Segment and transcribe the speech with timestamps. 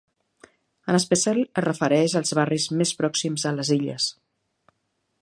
[0.93, 4.13] En especial es refereix als barris més pròxims a les illes.